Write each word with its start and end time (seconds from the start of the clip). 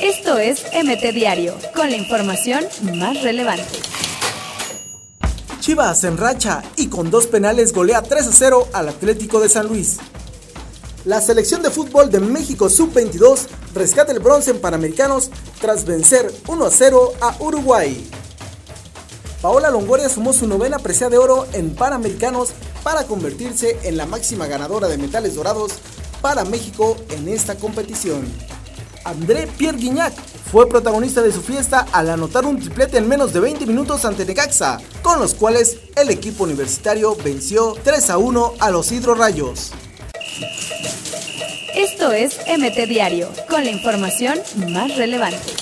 Esto 0.00 0.38
es 0.38 0.64
MT 0.72 1.14
Diario, 1.14 1.56
con 1.74 1.90
la 1.90 1.96
información 1.96 2.64
más 2.94 3.22
relevante. 3.22 3.80
Chivas 5.60 6.04
en 6.04 6.16
racha 6.16 6.62
y 6.76 6.88
con 6.88 7.10
dos 7.10 7.26
penales 7.26 7.72
golea 7.72 8.02
3 8.02 8.28
a 8.28 8.32
0 8.32 8.68
al 8.72 8.88
Atlético 8.88 9.40
de 9.40 9.48
San 9.48 9.66
Luis. 9.66 9.96
La 11.04 11.20
selección 11.20 11.62
de 11.62 11.70
fútbol 11.70 12.10
de 12.10 12.20
México 12.20 12.68
Sub-22 12.68 13.46
rescata 13.74 14.12
el 14.12 14.20
bronce 14.20 14.50
en 14.50 14.60
Panamericanos 14.60 15.30
tras 15.60 15.84
vencer 15.84 16.32
1 16.46 16.64
a 16.64 16.70
0 16.70 17.12
a 17.20 17.36
Uruguay. 17.40 18.08
Paola 19.40 19.70
Longoria 19.70 20.08
sumó 20.08 20.32
su 20.32 20.46
novena 20.46 20.78
presea 20.78 21.08
de 21.08 21.18
oro 21.18 21.46
en 21.52 21.74
Panamericanos 21.74 22.50
para 22.82 23.04
convertirse 23.04 23.78
en 23.84 23.96
la 23.96 24.06
máxima 24.06 24.46
ganadora 24.46 24.88
de 24.88 24.98
metales 24.98 25.34
dorados 25.36 25.72
para 26.20 26.44
México 26.44 26.96
en 27.10 27.28
esta 27.28 27.56
competición. 27.56 28.26
André 29.06 29.46
Pierre 29.46 29.78
Guignac 29.78 30.12
fue 30.50 30.68
protagonista 30.68 31.22
de 31.22 31.30
su 31.30 31.40
fiesta 31.40 31.86
al 31.92 32.10
anotar 32.10 32.44
un 32.44 32.58
triplete 32.58 32.98
en 32.98 33.06
menos 33.06 33.32
de 33.32 33.38
20 33.38 33.64
minutos 33.64 34.04
ante 34.04 34.26
Necaxa, 34.26 34.78
con 35.02 35.20
los 35.20 35.34
cuales 35.34 35.78
el 35.94 36.10
equipo 36.10 36.42
universitario 36.42 37.14
venció 37.14 37.76
3 37.84 38.10
a 38.10 38.18
1 38.18 38.54
a 38.58 38.70
los 38.70 38.90
Hidrorrayos. 38.90 39.70
Esto 41.76 42.10
es 42.10 42.36
MT 42.48 42.88
Diario, 42.88 43.28
con 43.48 43.64
la 43.64 43.70
información 43.70 44.40
más 44.70 44.96
relevante. 44.96 45.52